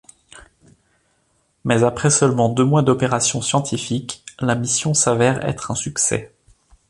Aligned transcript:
Mais 1.63 1.83
après 1.83 2.09
seulement 2.09 2.49
deux 2.49 2.65
mois 2.65 2.81
d'opérations 2.81 3.39
scientifiques, 3.43 4.25
la 4.39 4.55
mission 4.55 4.95
s'avère 4.95 5.45
être 5.47 5.69
un 5.69 5.75
succès. 5.75 6.33